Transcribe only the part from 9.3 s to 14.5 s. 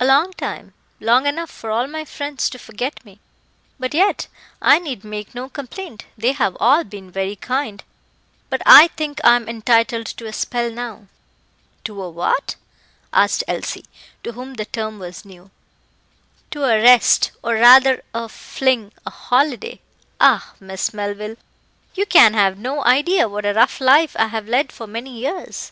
am entitled to a spell now." "To a what?" asked Elsie, to